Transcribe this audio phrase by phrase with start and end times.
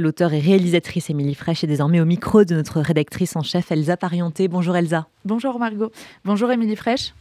[0.00, 3.96] L'auteur et réalisatrice Émilie Fraîche est désormais au micro de notre rédactrice en chef Elsa
[3.96, 4.46] Parienté.
[4.46, 5.08] Bonjour Elsa.
[5.24, 5.90] Bonjour Margot.
[6.24, 7.14] Bonjour Émilie Fraîche.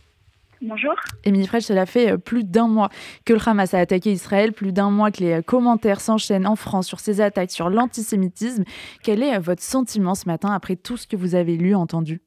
[0.61, 0.93] Bonjour.
[1.24, 2.90] Émilie Fraîche, cela fait euh, plus d'un mois
[3.25, 6.55] que le Hamas a attaqué Israël, plus d'un mois que les euh, commentaires s'enchaînent en
[6.55, 8.63] France sur ces attaques, sur l'antisémitisme.
[9.04, 12.21] Quel est euh, votre sentiment ce matin après tout ce que vous avez lu, entendu?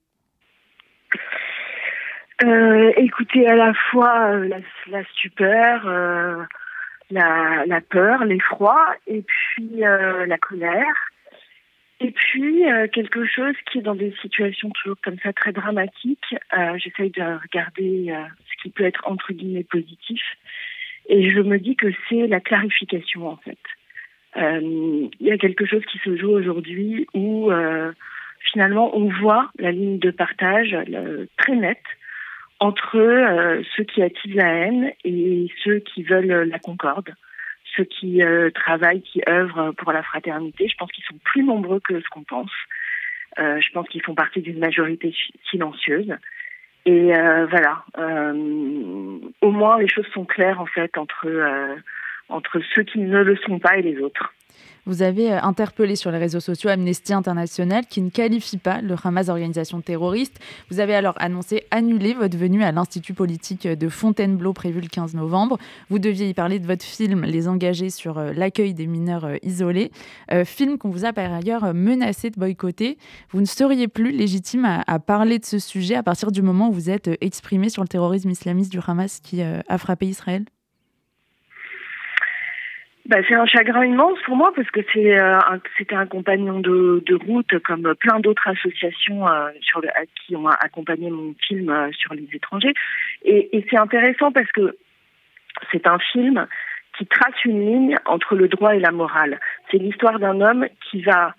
[2.97, 5.87] Écoutez, à la fois la, stupeur,
[7.11, 11.11] la, la, peur, l'effroi et puis euh, la colère.
[12.01, 16.35] Et puis euh, quelque chose qui est dans des situations toujours comme ça très dramatiques,
[16.57, 18.15] euh, j'essaye de regarder
[18.51, 20.23] ce qui peut être entre guillemets positif.
[21.09, 23.59] Et je me dis que c'est la clarification en fait.
[24.37, 27.51] Il y a quelque chose qui se joue aujourd'hui où
[28.39, 30.77] finalement on voit la ligne de partage
[31.37, 31.79] très nette
[32.61, 37.15] entre euh, ceux qui attisent la haine et ceux qui veulent la concorde,
[37.75, 40.69] ceux qui euh, travaillent, qui œuvrent pour la fraternité.
[40.69, 42.53] Je pense qu'ils sont plus nombreux que ce qu'on pense.
[43.39, 45.15] Euh, je pense qu'ils font partie d'une majorité
[45.51, 46.15] silencieuse.
[46.87, 47.13] Et
[47.51, 51.29] voilà, au moins les choses sont claires en fait entre
[52.31, 54.33] entre ceux qui ne le sont pas et les autres.
[54.87, 58.97] Vous avez euh, interpellé sur les réseaux sociaux Amnesty International qui ne qualifie pas le
[59.03, 60.39] Hamas d'organisation terroriste.
[60.71, 65.15] Vous avez alors annoncé annuler votre venue à l'Institut politique de Fontainebleau prévu le 15
[65.15, 65.59] novembre.
[65.91, 69.37] Vous deviez y parler de votre film Les engagés sur euh, l'accueil des mineurs euh,
[69.43, 69.91] isolés,
[70.45, 72.99] film qu'on vous a par ailleurs menacé de boycotter.
[73.31, 76.73] Vous ne seriez plus légitime à, parler de ce sujet à partir du moment où
[76.73, 80.45] vous êtes exprimé sur le terrorisme islamiste du Hamas qui a frappé Israël?
[83.11, 85.37] Bah, c'est un chagrin immense pour moi parce que c'est euh,
[85.77, 89.83] c'était un compagnon de, route comme plein d'autres associations euh, sur
[90.15, 92.73] qui ont accompagné mon film euh, sur les étrangers
[93.25, 94.77] et c'est intéressant parce que
[95.73, 96.47] c'est un film
[96.97, 99.41] qui trace une ligne entre le droit et la morale.
[99.73, 101.35] C'est l'histoire d'un homme qui va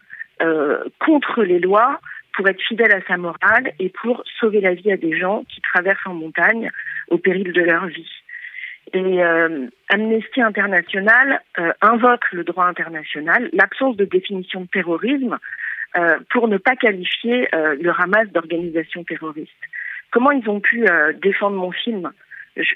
[0.99, 2.02] contre les lois
[2.36, 5.61] pour être fidèle à sa morale et pour sauver la vie à des gens qui
[5.61, 6.69] traversent en montagne
[7.09, 8.20] au péril de leur vie.
[8.94, 15.38] Et euh, Amnesty International euh, invoque le droit international, l'absence de définition de terrorisme,
[15.98, 19.52] euh, pour ne pas qualifier le Hamas d'organisation terroriste.
[20.12, 20.86] Comment ils ont pu
[21.22, 22.12] défendre mon film?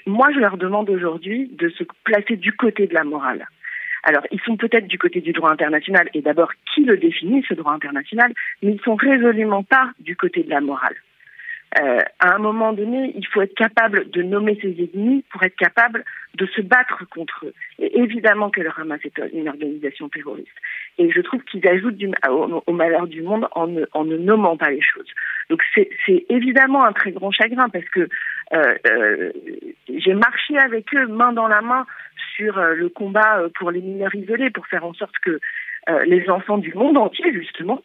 [0.06, 3.46] Moi, je leur demande aujourd'hui de se placer du côté de la morale.
[4.02, 7.54] Alors, ils sont peut-être du côté du droit international, et d'abord, qui le définit, ce
[7.54, 10.94] droit international, mais ils sont résolument pas du côté de la morale.
[11.78, 15.56] Euh, à un moment donné, il faut être capable de nommer ses ennemis pour être
[15.56, 16.04] capable
[16.34, 17.54] de se battre contre eux.
[17.78, 20.48] Et évidemment que le Hamas est une organisation terroriste.
[20.98, 24.56] Et je trouve qu'ils ajoutent du, au, malheur du monde en ne, en ne nommant
[24.56, 25.08] pas les choses.
[25.50, 28.08] Donc c'est évidemment un très grand chagrin parce que
[28.54, 29.32] euh, euh,
[29.88, 31.86] j'ai marché avec eux main dans la main
[32.36, 35.40] sur euh, le combat euh, pour les mineurs isolés, pour faire en sorte que
[35.88, 37.82] euh, les enfants du monde entier, justement,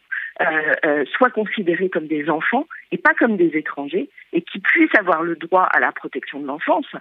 [1.16, 5.36] soient considérés comme des enfants et pas comme des étrangers, et qui puissent avoir le
[5.36, 6.94] droit à la protection de l'enfance.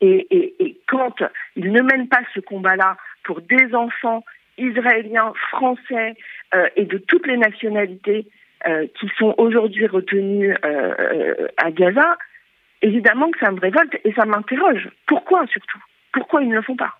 [0.00, 1.16] Et, quand
[1.56, 4.24] ils ne mènent pas ce combat-là pour des enfants
[4.56, 6.16] israéliens, français
[6.54, 8.26] euh, et de toutes les nationalités
[8.66, 12.18] euh, qui sont aujourd'hui retenus euh, à Gaza,
[12.82, 14.88] évidemment que ça me révolte et ça m'interroge.
[15.06, 15.82] Pourquoi surtout?
[16.12, 16.98] Pourquoi ils ne le font pas?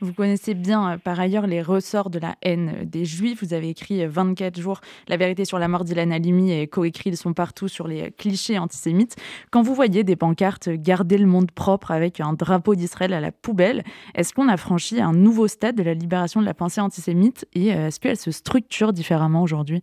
[0.00, 3.42] Vous connaissez bien euh, par ailleurs les ressorts de la haine des Juifs.
[3.42, 7.10] Vous avez écrit 24 euh, jours La vérité sur la mort d'Ilan Halimi et coécrit
[7.10, 9.16] Ils sont partout sur les clichés antisémites.
[9.50, 13.32] Quand vous voyez des pancartes Garder le monde propre avec un drapeau d'Israël à la
[13.32, 13.82] poubelle,
[14.14, 17.72] est-ce qu'on a franchi un nouveau stade de la libération de la pensée antisémite et
[17.72, 19.82] euh, est-ce qu'elle se structure différemment aujourd'hui?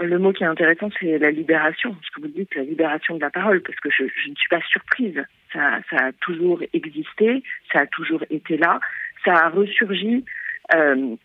[0.00, 1.94] Le mot qui est intéressant, c'est la libération.
[2.02, 4.60] Ce que vous dites, la libération de la parole, parce que je ne suis pas
[4.62, 5.22] surprise.
[5.52, 7.42] Ça, a toujours existé,
[7.72, 8.80] ça a toujours été là,
[9.24, 10.24] ça a ressurgi
[10.74, 11.16] euh,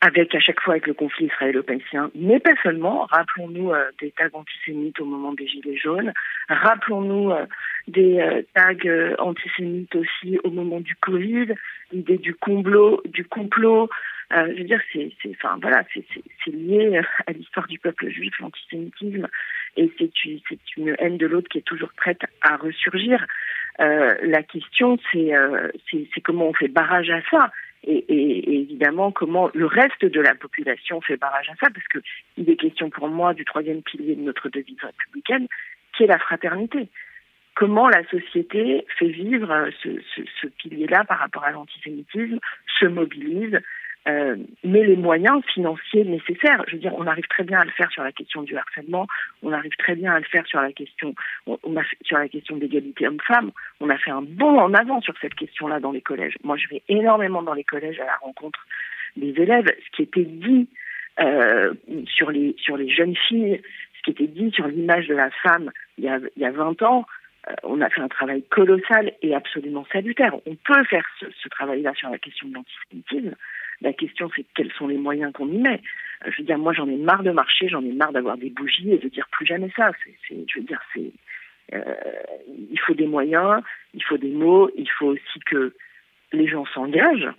[0.00, 3.06] avec à chaque fois avec le conflit israélo-palestinien, mais pas seulement.
[3.10, 6.12] Rappelons-nous euh, des tags antisémites au moment des Gilets jaunes.
[6.48, 7.44] Rappelons-nous euh,
[7.88, 11.54] des tags antisémites aussi au moment du Covid.
[11.92, 13.90] L'idée du complot, du complot.
[14.32, 16.04] Je veux dire, c'est, enfin voilà, c'est,
[16.52, 19.28] lié à l'histoire du peuple juif, l'antisémitisme,
[19.76, 20.10] et c'est,
[20.76, 23.26] une haine de l'autre qui est toujours prête à ressurgir.
[23.78, 25.32] la question, c'est,
[25.90, 27.50] c'est comment on fait barrage à ça
[27.84, 31.98] et, évidemment comment le reste de la population fait barrage à ça, parce que
[32.36, 35.46] il est question pour moi du troisième pilier de notre devise républicaine,
[35.96, 36.88] qui est la fraternité.
[37.54, 42.38] Comment la société fait vivre ce pilier-là par rapport à l'antisémitisme,
[42.78, 43.58] se mobilise,
[44.08, 46.64] euh, mais les moyens financiers nécessaires.
[46.68, 49.06] Je veux dire, on arrive très bien à le faire sur la question du harcèlement,
[49.42, 51.14] on arrive très bien à le faire sur la question,
[51.46, 53.50] on, a sur la question d'égalité homme-femme.
[53.80, 56.36] On a fait un bond en avant sur cette question-là dans les collèges.
[56.42, 58.66] Moi, je vais énormément dans les collèges à la rencontre
[59.16, 60.68] des élèves, ce qui était dit
[61.20, 61.74] euh,
[62.06, 63.60] sur les sur les jeunes filles,
[63.98, 66.52] ce qui était dit sur l'image de la femme il y a il y a
[66.52, 67.04] 20 ans,
[67.48, 70.34] euh, on a fait un travail colossal et absolument salutaire.
[70.46, 73.36] On peut faire ce, ce travail-là sur la question de l'antisémitisme.
[73.82, 75.80] La question, c'est quels sont les moyens qu'on y met.
[76.24, 78.50] Euh, je veux dire, moi, j'en ai marre de marcher, j'en ai marre d'avoir des
[78.50, 79.90] bougies et de dire plus jamais ça.
[80.28, 81.12] Je veux dire, c'est,
[81.74, 81.94] euh,
[82.70, 83.62] il faut des moyens,
[83.94, 85.74] il faut des mots, il faut aussi que
[86.32, 87.30] les gens s'engagent.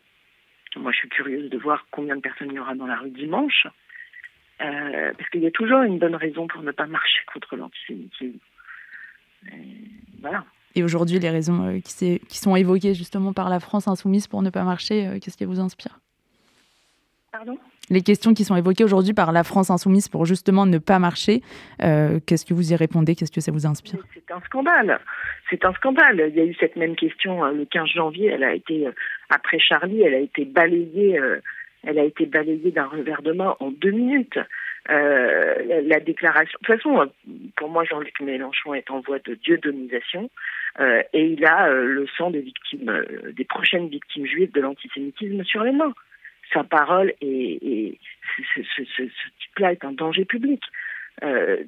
[0.76, 3.10] Moi, je suis curieuse de voir combien de personnes il y aura dans la rue
[3.10, 3.68] dimanche,
[4.62, 8.40] euh, parce qu'il y a toujours une bonne raison pour ne pas marcher contre l'antisémitisme.
[10.22, 10.46] Voilà.
[10.76, 14.50] Et aujourd'hui, les raisons euh, qui, sont évoquées justement par la France insoumise pour ne
[14.50, 16.00] pas marcher, euh, qu'est-ce qui vous inspire?
[17.32, 17.58] Pardon?
[17.90, 21.42] Les questions qui sont évoquées aujourd'hui par la France insoumise pour justement ne pas marcher,
[21.82, 23.16] euh, qu'est-ce que vous y répondez?
[23.16, 24.00] Qu'est-ce que ça vous inspire?
[24.14, 25.00] C'est un scandale.
[25.50, 26.30] C'est un scandale.
[26.30, 28.28] Il y a eu cette même question le 15 janvier.
[28.28, 28.88] Elle a été
[29.30, 31.20] après Charlie, elle a été balayée.
[31.84, 34.40] elle a été balayée d'un revers de main en deux minutes.
[34.90, 36.58] Euh, la, déclaration.
[36.62, 37.12] De toute façon,
[37.56, 40.30] pour moi, Jean-Luc Mélenchon est en voie de dieudonisation
[40.80, 44.62] euh, et il a euh, le sang des victimes, euh, des prochaines victimes juives de
[44.62, 45.94] l'antisémitisme sur les mains.
[46.54, 47.98] Sa parole et,
[48.56, 50.62] ce, ce, type-là est un danger public.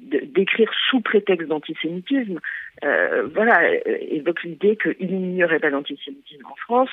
[0.00, 2.40] d'écrire sous prétexte d'antisémitisme,
[2.82, 3.74] voilà,
[4.10, 6.90] évoque l'idée qu'il n'y aurait pas d'antisémitisme en France,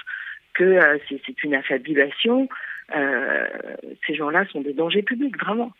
[0.54, 0.80] que
[1.10, 2.48] c'est une affabulation.
[2.94, 5.72] ces gens-là sont des dangers publics, vraiment.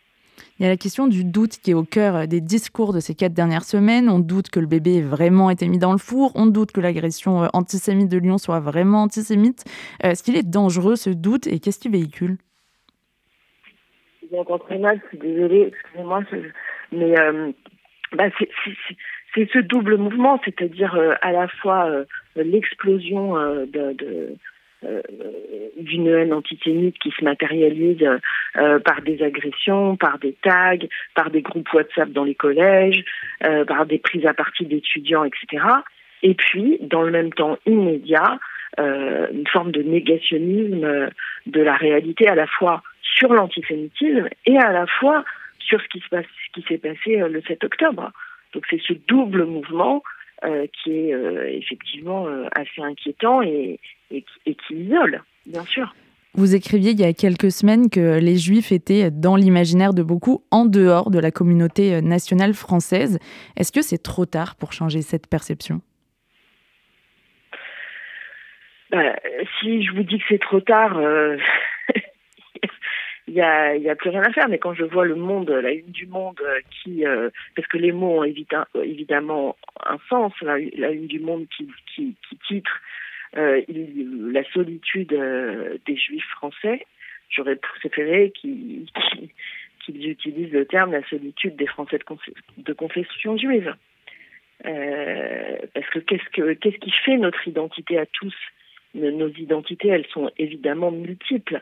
[0.58, 3.14] Il y a la question du doute qui est au cœur des discours de ces
[3.14, 4.08] quatre dernières semaines.
[4.08, 6.32] On doute que le bébé ait vraiment été mis dans le four.
[6.34, 9.64] On doute que l'agression euh, antisémite de Lyon soit vraiment antisémite.
[10.04, 12.36] Euh, est-ce qu'il est dangereux ce doute et qu'est-ce qu'il véhicule?
[14.30, 16.22] Je très mal, je suis désolée, excusez-moi,
[16.90, 17.52] mais euh,
[18.12, 18.24] bah,
[19.34, 21.90] c'est ce double mouvement, c'est-à-dire à la fois
[22.36, 24.34] l'explosion de euh,
[25.76, 28.06] d'une haine antisémite qui se matérialise
[28.56, 33.04] euh, par des agressions, par des tags, par des groupes WhatsApp dans les collèges,
[33.44, 35.64] euh, par des prises à partie d'étudiants, etc.
[36.22, 38.38] Et puis, dans le même temps immédiat,
[38.78, 41.10] une forme de négationnisme
[41.44, 45.24] de la réalité à la fois sur l'antisémitisme et à la fois
[45.58, 48.10] sur ce qui se ce qui s'est passé le 7 octobre.
[48.54, 50.21] Donc c'est ce double mouvement euh,
[50.82, 53.78] qui est euh, effectivement euh, assez inquiétant et,
[54.10, 55.94] et, qui isole, bien sûr.
[56.34, 60.44] Vous écriviez il y a quelques semaines que les Juifs étaient dans l'imaginaire de beaucoup
[60.50, 63.18] en dehors de la communauté nationale française.
[63.56, 65.82] Est-ce que c'est trop tard pour changer cette perception?
[68.90, 69.14] Bah,
[69.60, 70.98] Si je vous dis que c'est trop tard,
[73.32, 74.48] il y a, plus rien à faire.
[74.48, 76.40] Mais quand je vois le monde, la une du monde
[76.70, 79.56] qui, euh, parce que les mots ont évidemment
[79.92, 82.16] un sens, la, une du monde qui, qui,
[82.48, 82.80] titre
[83.36, 86.86] euh, la solitude euh, des juifs français,
[87.30, 88.86] j'aurais préféré qu'ils
[89.88, 91.98] utilisent le terme la solitude des Français
[92.58, 93.74] de, confession juive.
[94.64, 98.34] Euh, parce que qu'est-ce que qu'est-ce qui fait notre identité à tous?
[98.94, 101.60] Nos identités, elles sont évidemment multiples.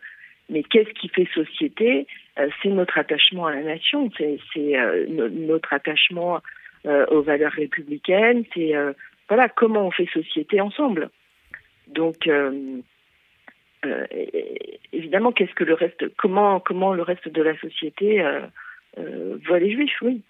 [0.50, 2.08] Mais qu'est-ce qui fait société?
[2.60, 4.40] C'est notre attachement à la nation, c'est
[4.76, 6.40] euh, notre attachement
[6.84, 8.72] aux valeurs républicaines, c'est
[9.28, 11.10] voilà comment on fait société ensemble.
[11.88, 12.28] Donc
[14.92, 18.24] évidemment, qu'est-ce que le reste, comment comment le reste de la société
[18.96, 20.22] voit les juifs, oui.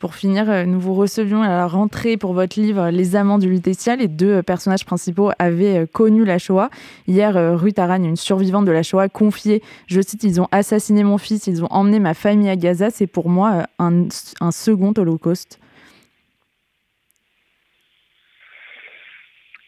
[0.00, 3.50] Pour finir, euh, nous vous recevions à la rentrée pour votre livre Les Amants du
[3.50, 3.96] Lutétia.
[3.96, 6.70] Les deux euh, personnages principaux avaient euh, connu la Shoah.
[7.06, 11.18] Hier, Ruth Aragne, une survivante de la Shoah, confiait, je cite, Ils ont assassiné mon
[11.18, 12.88] fils, ils ont emmené ma famille à Gaza.
[12.88, 14.08] C'est pour moi un
[14.50, 15.60] second holocauste.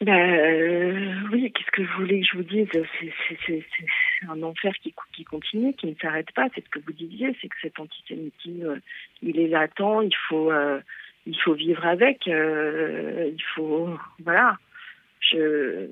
[0.03, 2.67] Ben, euh, oui, qu'est-ce que je voulais que je vous dise?
[3.47, 3.65] C'est
[4.29, 6.49] un enfer qui, qui continue, qui ne s'arrête pas.
[6.55, 8.81] C'est ce que vous disiez, c'est que cet antisémitisme,
[9.23, 10.81] il est latent, il faut, euh,
[11.25, 13.91] il faut vivre avec, euh, il faut,
[14.25, 14.59] voilà.
[15.21, 15.87] Je,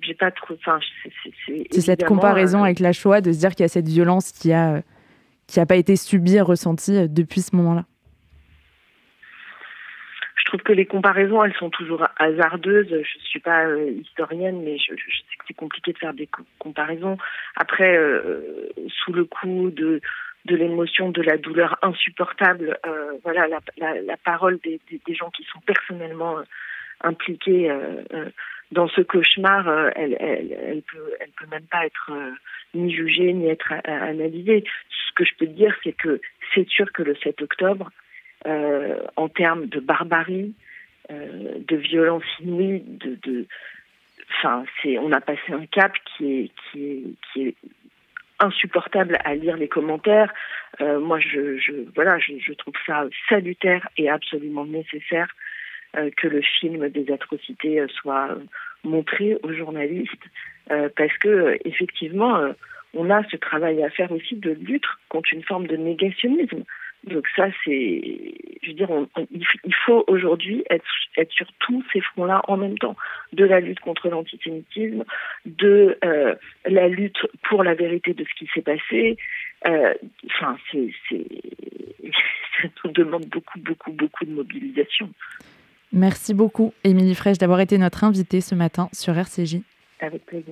[0.00, 0.78] j'ai pas trop, enfin,
[1.46, 4.52] c'est cette comparaison avec la Shoah de se dire qu'il y a cette violence qui
[4.52, 4.80] a,
[5.48, 7.84] qui a pas été subie, ressentie depuis ce moment-là
[10.52, 12.88] trouve que les comparaisons, elles sont toujours hasardeuses.
[12.90, 16.12] Je ne suis pas euh, historienne, mais je, je, sais que c'est compliqué de faire
[16.12, 16.28] des
[16.58, 17.16] comparaisons.
[17.56, 20.00] Après, euh, sous le coup de
[20.44, 23.46] l'émotion, de la douleur insupportable, euh, voilà,
[23.78, 24.78] la, parole des,
[25.14, 26.36] gens qui sont personnellement
[27.00, 27.74] impliqués
[28.72, 29.66] dans ce cauchemar,
[29.96, 32.12] elle, elle, peut, même pas être
[32.74, 34.64] ni jugée ni être analysée.
[34.90, 36.20] Ce que je peux dire, c'est que
[36.54, 37.90] c'est sûr que le 7 octobre,
[38.44, 40.54] en termes de barbarie,
[41.10, 43.46] euh, de violence inouïe, de,
[44.30, 47.54] enfin, c'est, on a passé un cap qui est,
[48.38, 50.32] insupportable à lire les commentaires.
[50.80, 55.28] Euh, moi, je, voilà, je, trouve ça salutaire et absolument nécessaire
[55.96, 58.36] euh, que le film des atrocités euh, soit
[58.82, 60.24] montré aux journalistes,
[60.72, 62.52] euh, parce que effectivement,
[62.94, 66.64] on a ce travail à faire aussi de lutte contre une forme de négationnisme.
[67.04, 70.84] Donc ça, c'est, je veux dire, on, on, il faut aujourd'hui être,
[71.16, 72.96] être sur tous ces fronts-là en même temps,
[73.32, 75.04] de la lutte contre l'antisémitisme,
[75.44, 76.34] de euh,
[76.66, 77.18] la lutte
[77.48, 79.16] pour la vérité de ce qui s'est passé.
[79.66, 79.94] Euh,
[80.26, 81.26] enfin, c'est, c'est,
[82.62, 85.10] ça nous demande beaucoup, beaucoup, beaucoup de mobilisation.
[85.92, 89.58] Merci beaucoup, Émilie Fraîche, d'avoir été notre invitée ce matin sur RCJ.
[90.00, 90.46] Avec plaisir.